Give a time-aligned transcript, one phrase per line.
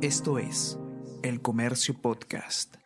[0.00, 0.78] Esto es
[1.24, 2.76] El Comercio Podcast.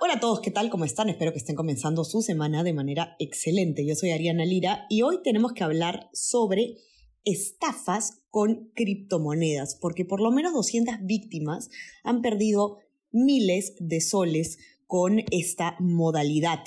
[0.00, 0.70] Hola a todos, ¿qué tal?
[0.70, 1.08] ¿Cómo están?
[1.08, 3.84] Espero que estén comenzando su semana de manera excelente.
[3.84, 6.76] Yo soy Ariana Lira y hoy tenemos que hablar sobre
[7.24, 11.68] estafas con criptomonedas, porque por lo menos 200 víctimas
[12.04, 12.78] han perdido
[13.10, 16.60] miles de soles con esta modalidad.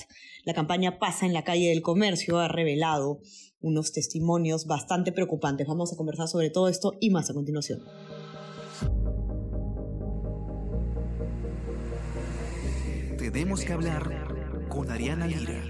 [0.43, 3.21] La campaña Pasa en la calle del comercio ha revelado
[3.61, 5.67] unos testimonios bastante preocupantes.
[5.67, 7.79] Vamos a conversar sobre todo esto y más a continuación.
[13.31, 15.61] Tenemos que hablar con Ariana Lira.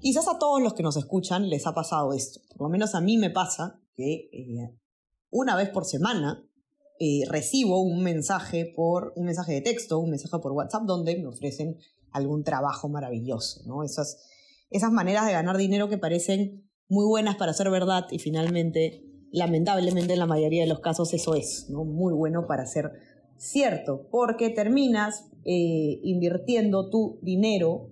[0.00, 2.40] Quizás a todos los que nos escuchan les ha pasado esto.
[2.56, 4.74] Por lo menos a mí me pasa que eh,
[5.28, 6.42] una vez por semana
[6.98, 11.26] eh, recibo un mensaje por un mensaje de texto, un mensaje por WhatsApp donde me
[11.26, 11.76] ofrecen
[12.12, 13.84] algún trabajo maravilloso, ¿no?
[13.84, 14.26] Esas,
[14.70, 20.12] esas maneras de ganar dinero que parecen muy buenas para ser verdad y finalmente, lamentablemente
[20.12, 21.84] en la mayoría de los casos eso es, ¿no?
[21.84, 22.92] Muy bueno para ser
[23.36, 27.88] cierto, porque terminas eh, invirtiendo tu dinero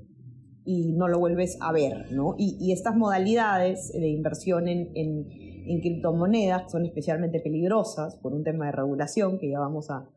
[0.64, 2.34] y no lo vuelves a ver, ¿no?
[2.38, 8.72] Y, estas modalidades de inversión en, en, criptomonedas son especialmente peligrosas por un tema de
[8.72, 10.08] regulación que ya vamos a,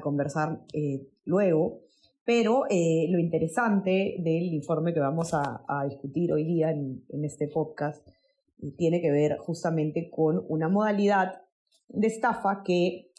[0.00, 1.80] conversar eh, luego.
[2.24, 7.48] Pero eh, lo interesante del informe que vamos a, discutir hoy día en, en este
[7.48, 8.06] podcast
[8.76, 11.42] tiene que ver justamente con una modalidad
[11.88, 13.10] de estafa que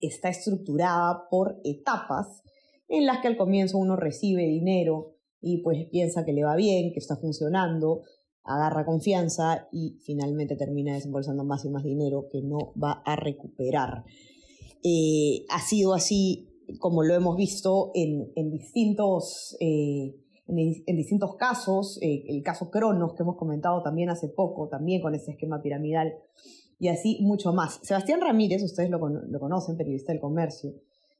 [0.00, 2.42] está estructurada por etapas
[2.88, 6.92] en las que al comienzo uno recibe dinero y pues piensa que le va bien,
[6.92, 8.02] que está funcionando,
[8.42, 14.04] agarra confianza y finalmente termina desembolsando más y más dinero que no va a recuperar.
[14.82, 20.14] Eh, ha sido así como lo hemos visto en, distintos, eh,
[20.58, 25.14] en, distintos casos, eh, el caso Cronos que hemos comentado también hace poco, también con
[25.14, 26.14] ese esquema piramidal,
[26.78, 27.80] y así mucho más.
[27.82, 30.72] Sebastián Ramírez, ustedes lo, lo conocen, periodista del comercio,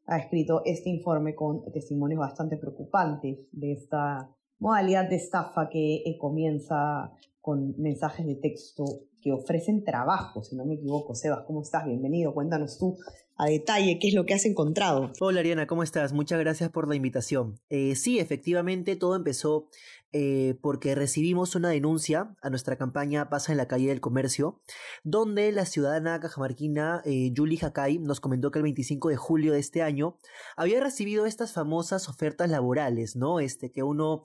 [0.06, 6.18] ha escrito este informe con testimonios bastante preocupantes de esta modalidad de estafa que eh,
[6.18, 8.84] comienza con mensajes de texto
[9.20, 11.14] que ofrecen trabajo, si no me equivoco.
[11.14, 11.86] Sebas, ¿cómo estás?
[11.86, 12.32] Bienvenido.
[12.32, 12.96] Cuéntanos tú
[13.36, 15.12] a detalle qué es lo que has encontrado.
[15.18, 16.12] Hola Ariana, ¿cómo estás?
[16.12, 17.58] Muchas gracias por la invitación.
[17.70, 19.68] Eh, sí, efectivamente todo empezó
[20.12, 24.60] eh, porque recibimos una denuncia a nuestra campaña Pasa en la calle del comercio,
[25.04, 29.60] donde la ciudadana cajamarquina eh, Julie Hakai nos comentó que el 25 de julio de
[29.60, 30.18] este año
[30.56, 33.40] había recibido estas famosas ofertas laborales, ¿no?
[33.40, 34.22] Este, que uno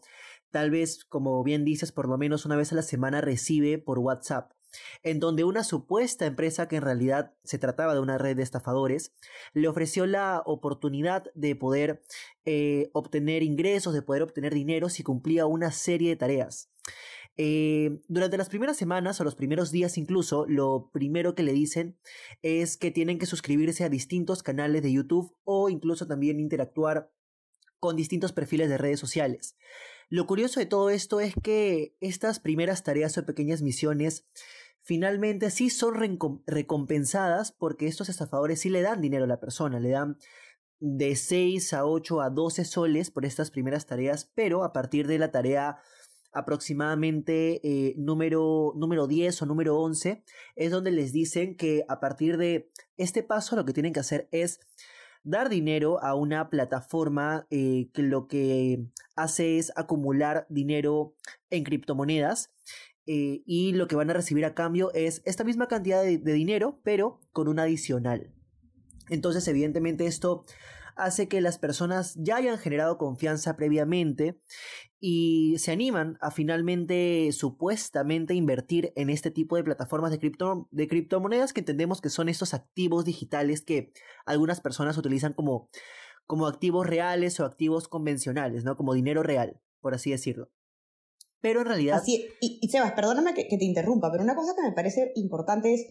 [0.52, 4.00] tal vez, como bien dices, por lo menos una vez a la semana recibe por
[4.00, 4.52] WhatsApp
[5.04, 9.14] en donde una supuesta empresa que en realidad se trataba de una red de estafadores
[9.54, 12.04] le ofreció la oportunidad de poder
[12.46, 16.70] eh, obtener ingresos, de poder obtener dinero si cumplía una serie de tareas.
[17.38, 21.98] Eh, durante las primeras semanas o los primeros días incluso, lo primero que le dicen
[22.42, 27.12] es que tienen que suscribirse a distintos canales de YouTube o incluso también interactuar
[27.80, 29.58] con distintos perfiles de redes sociales.
[30.10, 34.26] Lo curioso de todo esto es que estas primeras tareas o pequeñas misiones
[34.86, 35.96] finalmente sí son
[36.46, 40.18] recompensadas porque estos estafadores sí le dan dinero a la persona, le dan
[40.80, 45.18] de 6 a 8 a 12 soles por estas primeras tareas, pero a partir de
[45.18, 45.80] la tarea
[46.34, 50.24] aproximadamente eh, número, número 10 o número 11
[50.56, 54.28] es donde les dicen que a partir de este paso lo que tienen que hacer
[54.32, 54.60] es
[55.24, 58.86] dar dinero a una plataforma eh, que lo que
[59.16, 61.16] hace es acumular dinero
[61.50, 62.52] en criptomonedas
[63.08, 66.80] eh, y lo que van a recibir a cambio es esta misma cantidad de, dinero,
[66.84, 68.32] pero con un adicional.
[69.10, 70.46] Entonces, evidentemente, esto
[70.96, 74.40] hace que las personas ya hayan generado confianza previamente
[75.00, 80.88] y se animan a finalmente supuestamente invertir en este tipo de plataformas de, cripto, de
[80.88, 83.92] criptomonedas que entendemos que son estos activos digitales que
[84.26, 85.70] algunas personas utilizan como,
[86.26, 88.78] como activos reales o activos convencionales, ¿no?
[88.78, 90.50] Como dinero real, por así decirlo.
[91.46, 91.98] Pero en realidad...
[91.98, 95.86] Así, y, Sebas, perdóname que, te interrumpa, pero una cosa que me parece importante es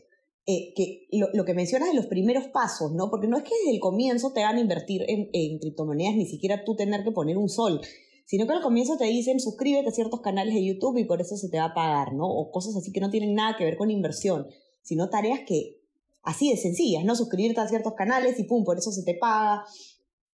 [0.46, 3.08] eh, que lo, que mencionas de los primeros pasos, ¿no?
[3.08, 6.26] Porque no es que desde el comienzo te van a invertir en, en criptomonedas, ni
[6.26, 7.80] siquiera tú tener que poner un sol,
[8.24, 11.36] sino que al comienzo te dicen suscríbete a ciertos canales de YouTube y por eso
[11.36, 12.26] se te va a pagar, ¿no?
[12.26, 14.48] O cosas así que no tienen nada que ver con inversión,
[14.82, 15.84] sino tareas que
[16.24, 17.14] así de sencillas, ¿no?
[17.14, 19.64] Suscribirte a ciertos canales y pum, por eso se te paga.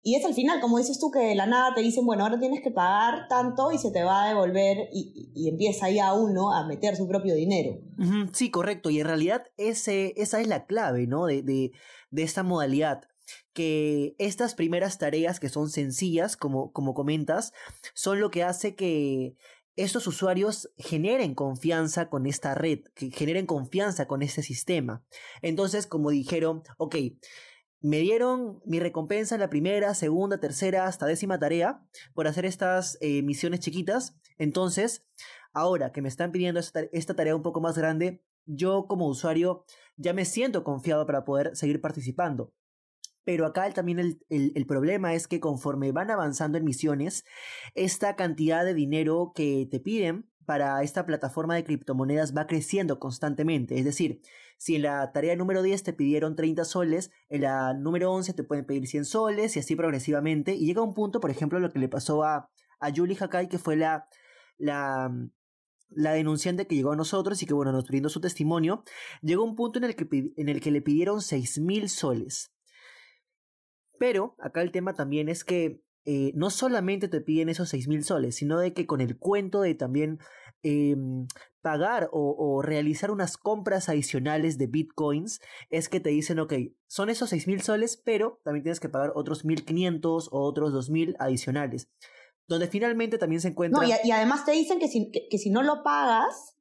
[0.04, 2.40] Y es al final, como dices tú, que de la nada te dicen, bueno, ahora
[2.40, 6.66] tienes que pagar tanto y se te va a devolver y, empieza ya uno a
[6.66, 7.80] meter su propio dinero.
[8.34, 8.90] Sí, correcto.
[8.90, 11.26] Y en realidad ese, esa es la clave, ¿no?
[11.26, 11.72] De, de,
[12.12, 13.02] de esta modalidad
[13.54, 17.54] que estas primeras tareas que son sencillas, como, como comentas,
[17.94, 19.36] son lo que hace que
[19.76, 25.04] estos usuarios generen confianza con esta red, que generen confianza con este sistema.
[25.42, 26.96] Entonces, como dijeron, ok,
[27.82, 32.98] me dieron mi recompensa en la primera, segunda, tercera, hasta décima tarea por hacer estas
[33.02, 34.16] eh, misiones chiquitas.
[34.38, 35.06] Entonces,
[35.54, 39.66] ahora que me están pidiendo esta, tarea un poco más grande, yo como usuario
[39.96, 42.54] ya me siento confiado para poder seguir participando.
[43.24, 47.26] Pero acá también el, el, problema es que conforme van avanzando en misiones,
[47.76, 53.78] esta cantidad de dinero que te piden para esta plataforma de criptomonedas va creciendo constantemente.
[53.78, 54.22] Es decir,
[54.58, 58.46] si en la tarea número 10 te pidieron 30 soles, en la número 11 te
[58.46, 60.56] pueden pedir 100 soles y así progresivamente.
[60.56, 62.50] Y llega un punto, por ejemplo, lo que le pasó a,
[62.80, 64.08] a Julie Hakai, que fue la,
[64.58, 65.12] la,
[65.90, 68.86] la denunciante que llegó a nosotros y que, bueno, nos brindó su testimonio.
[69.22, 70.08] Llegó un punto en el que,
[70.38, 72.54] en el que le pidieron 6.000 soles.
[74.00, 78.38] Pero acá el tema también es que eh, no solamente te piden esos 6.000 soles,
[78.38, 80.19] sino de que con el cuento de también
[80.63, 81.27] em,
[81.62, 86.54] pagar o, realizar unas compras adicionales de bitcoins, es que te dicen, ok,
[86.88, 91.89] son esos 6.000 soles, pero también tienes que pagar otros 1.500 o otros 2.000 adicionales.
[92.48, 93.81] Donde finalmente también se encuentra...
[93.81, 96.56] No, y, además te dicen que si, que si no lo pagas,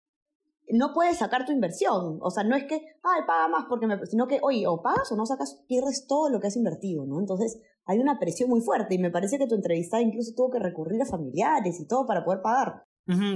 [0.70, 2.19] no puedes sacar tu inversión.
[2.20, 4.04] O sea, no es que, ay, paga más porque me...
[4.06, 7.20] Sino que, oye, o pagas o no sacas, pierdes todo lo que has invertido, ¿no?
[7.20, 10.59] Entonces, hay una presión muy fuerte y me parece que tu entrevistada incluso tuvo que
[10.59, 12.85] recurrir a familiares y todo para poder pagar.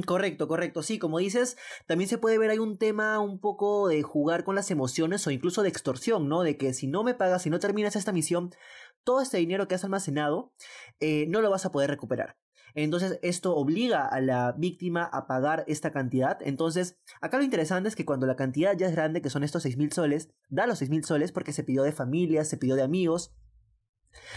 [0.05, 0.83] correcto, correcto.
[0.83, 1.57] Sí, como dices,
[1.87, 5.31] también se puede ver ahí un tema un poco de jugar con las emociones o
[5.31, 6.43] incluso de extorsión, ¿no?
[6.43, 8.51] De que si no me pagas, si no terminas esta misión,
[9.05, 10.53] todo este dinero que has almacenado
[10.99, 12.37] eh, no lo vas a poder recuperar.
[12.75, 16.39] Entonces esto obliga a la víctima a pagar esta cantidad.
[16.41, 19.63] Entonces acá lo interesante es que cuando la cantidad ya es grande, que son estos
[19.63, 22.77] seis mil soles, da los seis mil soles porque se pidió de familia, se pidió
[22.77, 23.35] de amigos.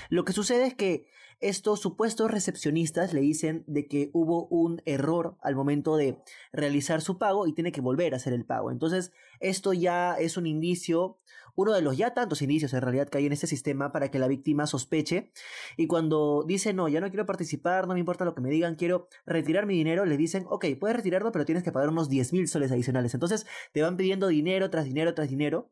[0.10, 1.08] Lo que sucede es que
[1.40, 6.18] estos supuestos recepcionistas le dicen de que hubo un error al momento de
[6.54, 8.72] realizar su pago y tiene que volver a hacer el pago.
[8.72, 9.12] Entonces,
[9.42, 11.20] esto ya es un indicio
[11.56, 14.20] uno de los ya tantos indicios en realidad que hay en este sistema para que
[14.20, 15.32] la víctima sospeche
[15.78, 18.76] y cuando dice no, ya no quiero participar, no me importa lo que me digan,
[18.76, 22.34] quiero retirar mi dinero, le dicen, ok, puedes retirarlo, pero tienes que pagar unos 10
[22.34, 23.14] mil soles adicionales.
[23.14, 25.70] Entonces te van pidiendo dinero tras dinero tras dinero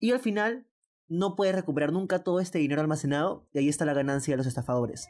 [0.00, 0.66] y al final
[1.08, 4.46] no puedes recuperar nunca todo este dinero almacenado y ahí está la ganancia de los
[4.46, 5.08] estafadores.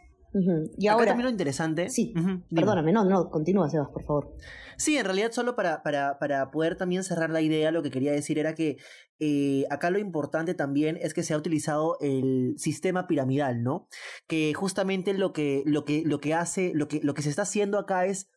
[0.78, 1.88] Y ahora también lo interesante.
[1.90, 2.12] Sí,
[2.52, 4.34] perdóname, no, no, continúa, Sebas, por favor.
[4.76, 8.10] Sí, en realidad, solo para, para, para poder también cerrar la idea, lo que quería
[8.10, 8.78] decir era que
[9.20, 13.86] eh, acá lo importante también es que se ha utilizado el sistema piramidal, ¿no?
[14.26, 17.42] Que justamente lo que, lo que, lo que hace, lo que, lo que se está
[17.42, 18.28] haciendo acá es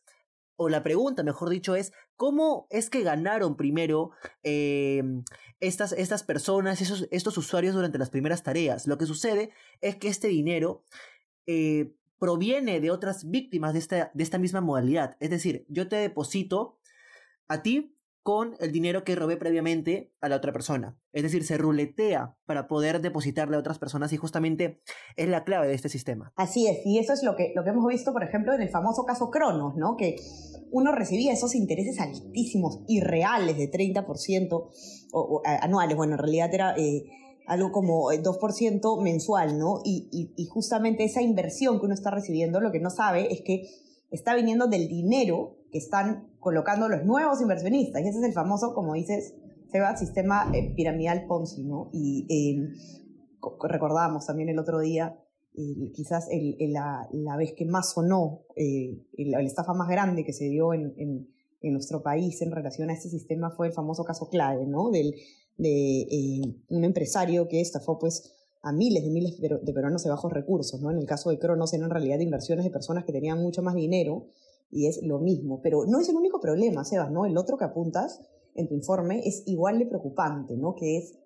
[0.60, 4.10] o la pregunta, mejor dicho, es cómo es que ganaron primero
[4.42, 5.04] eh,
[5.60, 8.88] estas, estas personas, esos, estos usuarios durante las primeras tareas.
[8.88, 9.50] Lo que sucede
[9.80, 10.82] es que este dinero
[11.46, 15.16] eh, proviene de otras víctimas de esta, de esta misma modalidad.
[15.20, 16.80] Es decir, yo te deposito
[17.46, 17.94] a ti
[18.28, 20.98] con el dinero que robé previamente a la otra persona.
[21.14, 24.82] Es decir, se ruletea para poder depositarle a otras personas y justamente
[25.16, 26.30] es la clave de este sistema.
[26.36, 28.68] Así es, y eso es lo que, lo que hemos visto, por ejemplo, en el
[28.68, 29.96] famoso caso Cronos, ¿no?
[29.96, 30.16] Que
[30.70, 34.68] uno recibía esos intereses altísimos, irreales de 30%
[35.14, 35.96] o, anuales.
[35.96, 36.76] Bueno, en realidad era...
[36.76, 37.06] Eh,
[37.46, 39.80] algo como 2% mensual, ¿no?
[39.82, 43.70] Y, justamente esa inversión que uno está recibiendo, lo que no sabe es que
[44.10, 48.02] está viniendo del dinero que están colocando los nuevos inversionistas.
[48.02, 49.34] Y ese es el famoso, como dices,
[49.70, 51.66] Seba, sistema eh, piramidal Ponzi.
[51.92, 52.68] Y eh,
[53.68, 55.18] recordábamos también el otro día,
[55.94, 56.28] quizás
[56.60, 60.94] la, la, vez que más sonó, eh, la estafa más grande que se dio en,
[60.96, 64.90] en, nuestro país en relación a este sistema fue el famoso caso clave, ¿no?
[64.90, 65.14] Del,
[65.58, 70.32] de eh, un empresario que estafó pues a miles de miles de peruanos de bajos
[70.32, 70.90] recursos, ¿no?
[70.90, 73.74] En el caso de Cronos eran en realidad inversiones de personas que tenían mucho más
[73.74, 74.28] dinero
[74.70, 77.26] y es lo mismo, pero no es el único problema, Sebas, ¿no?
[77.26, 78.20] El otro que apuntas
[78.54, 80.74] en tu informe es igual de preocupante, ¿no?
[80.74, 81.18] Que es,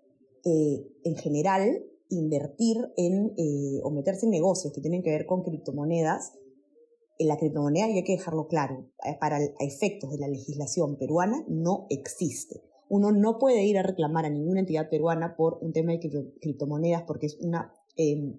[0.45, 5.43] eh, en general, invertir en eh, o meterse en negocios que tienen que ver con
[5.43, 6.33] criptomonedas.
[7.19, 11.87] En la criptomoneda, y hay que dejarlo claro, para efectos de la legislación peruana no
[11.91, 16.35] existe uno no puede ir a reclamar a ninguna entidad peruana por un tema de
[16.43, 18.39] criptomonedas porque es una em,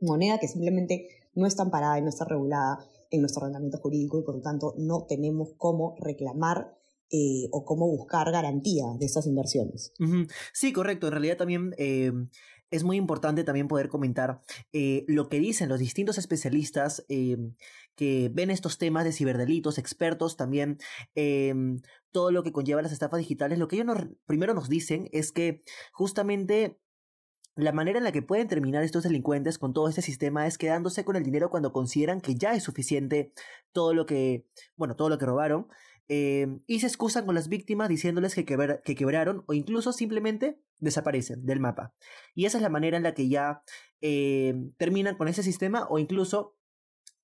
[0.00, 1.06] moneda que simplemente
[1.36, 2.80] no está amparada y no está regulada
[3.12, 6.76] en nuestro ordenamiento jurídico y por lo tanto no tenemos cómo reclamar
[7.10, 9.92] eh, o cómo buscar garantía de esas inversiones.
[10.54, 11.06] Sí, correcto.
[11.06, 12.30] En realidad también em,
[12.70, 14.40] es muy importante también poder comentar
[14.72, 17.52] eh, lo que dicen los distintos especialistas em,
[17.96, 20.78] que ven estos temas de ciberdelitos, expertos también,
[22.10, 25.62] todo lo que conlleva las estafas digitales, lo que ellos primero nos dicen es que
[25.92, 26.80] justamente
[27.54, 31.04] la manera en la que pueden terminar estos delincuentes con todo este sistema es quedándose
[31.04, 33.32] con el dinero cuando consideran que ya es suficiente
[33.72, 35.68] todo lo que, bueno, todo lo que robaron,
[36.08, 41.46] eh, y se excusan con las víctimas diciéndoles que, que quebraron o incluso simplemente desaparecen
[41.46, 41.94] del mapa.
[42.34, 43.62] Y esa es la manera en la que ya
[44.00, 46.56] eh, terminan con ese sistema o incluso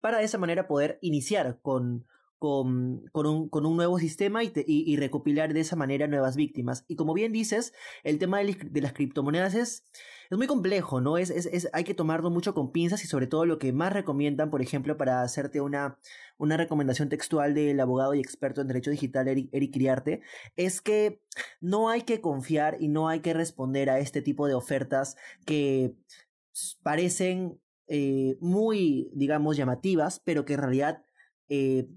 [0.01, 2.07] para de esa manera poder iniciar con,
[2.39, 6.85] con, con, un, con un, nuevo sistema y, y, recopilar de esa manera nuevas víctimas.
[6.87, 9.85] Y como bien dices, el tema de, de las criptomonedas es,
[10.31, 11.19] es muy complejo, ¿no?
[11.19, 13.93] Es, es, es, hay que tomarlo mucho con pinzas y sobre todo lo que más
[13.93, 15.99] recomiendan, por ejemplo, para hacerte una,
[16.37, 20.21] una recomendación textual del abogado y experto en derecho digital Eric, Eric Criarte,
[20.57, 21.23] es que
[21.61, 25.17] no hay que confiar y no hay que responder a este tipo de ofertas
[25.47, 25.95] que
[26.83, 31.05] parecen eh, muy, digamos, llamativas, pero que en realidad
[31.49, 31.89] eh,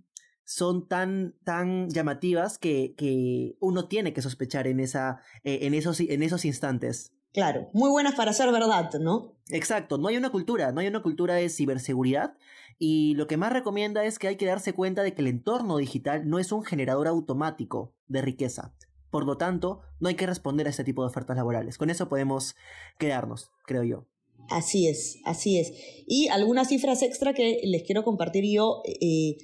[0.45, 5.99] son tan, tan llamativas que, que, uno tiene que sospechar en, esa, eh, en, esos,
[5.99, 7.13] en esos instantes.
[7.33, 9.37] Claro, muy buenas para ser verdad, ¿no?
[9.49, 12.35] Exacto, no hay una cultura, no hay una cultura de ciberseguridad
[12.77, 15.77] y lo que más recomienda es que hay que darse cuenta de que el entorno
[15.77, 18.73] digital no es un generador automático de riqueza.
[19.11, 21.77] Por lo tanto, no hay que responder a este tipo de ofertas laborales.
[21.77, 22.55] Con eso podemos
[22.97, 24.07] quedarnos, creo yo.
[24.49, 25.73] Así es, así es.
[26.07, 29.37] Y algunas cifras extra que les quiero compartir yo, eh,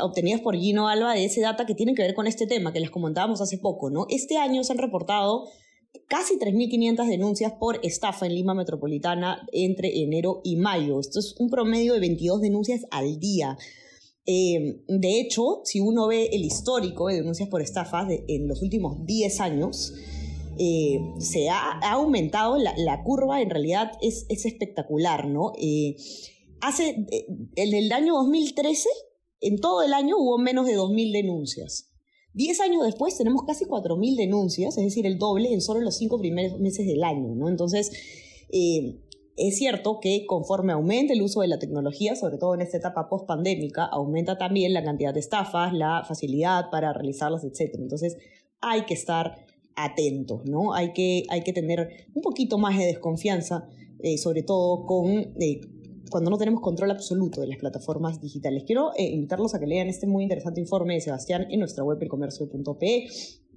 [0.00, 2.80] obtenidas por Gino Alba, de ese data que tienen que ver con este tema, que
[2.80, 4.06] les comentábamos hace poco, ¿no?
[4.08, 5.44] Este año se han reportado
[6.08, 11.00] casi 3.500 denuncias por estafa en Lima Metropolitana entre enero y mayo.
[11.00, 13.56] Esto es un promedio de 22 denuncias al día.
[14.26, 19.04] Eh, de hecho, si uno ve el histórico de denuncias por estafas en los últimos
[19.04, 19.94] 10 años,
[20.58, 25.52] eh, se ha, aumentado, la, curva en realidad es, es espectacular, ¿no?
[25.58, 25.96] Eh,
[26.60, 27.06] hace,
[27.56, 28.88] en el año 2013,
[29.40, 31.93] en todo el año hubo menos de 2.000 denuncias.
[32.34, 36.18] Diez años después tenemos casi 4.000 denuncias, es decir, el doble en solo los cinco
[36.18, 37.48] primeros meses del año, ¿no?
[37.48, 37.92] Entonces,
[38.50, 38.98] eh,
[39.36, 43.08] es cierto que conforme aumenta el uso de la tecnología, sobre todo en esta etapa
[43.08, 47.76] post-pandémica, aumenta también la cantidad de estafas, la facilidad para realizarlas, etc.
[47.78, 48.16] Entonces,
[48.60, 50.74] hay que estar atentos, ¿no?
[50.74, 53.68] Hay que, hay que tener un poquito más de desconfianza,
[54.00, 55.60] eh, sobre todo con eh,
[56.14, 58.62] cuando no tenemos control absoluto de las plataformas digitales.
[58.64, 62.00] Quiero eh, invitarlos a que lean este muy interesante informe de Sebastián en nuestra web
[62.00, 63.08] elcomercio.pe.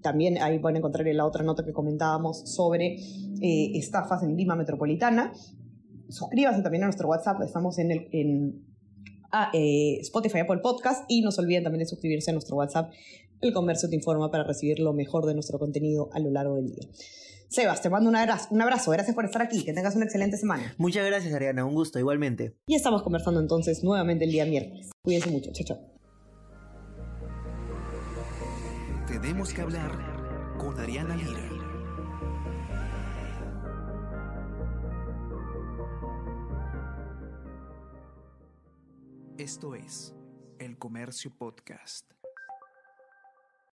[0.02, 4.56] También ahí van a encontrar la otra nota que comentábamos sobre eh, estafas en Lima
[4.56, 5.34] Metropolitana.
[6.10, 8.66] Suscríbanse también a nuestro WhatsApp, estamos en, el, en
[9.32, 12.92] ah, eh, Spotify, Apple Podcast y no se olviden también de suscribirse a nuestro WhatsApp.
[13.40, 16.72] El Comercio te informa para recibir lo mejor de nuestro contenido a lo largo del
[16.72, 16.88] día.
[17.50, 18.92] Sebas, te mando un abrazo, un abrazo.
[18.92, 19.64] Gracias por estar aquí.
[19.64, 20.74] Que tengas una excelente semana.
[20.78, 21.66] Muchas gracias, Ariana.
[21.66, 22.58] Un gusto, igualmente.
[22.68, 24.92] Y estamos conversando entonces nuevamente el día miércoles.
[25.02, 25.52] Cuídense mucho.
[25.54, 25.98] Chao, chao.
[29.08, 29.92] Tenemos que hablar
[30.58, 31.48] con Ariana Lira.
[39.38, 40.14] Esto es
[40.60, 42.17] El Comercio Podcast.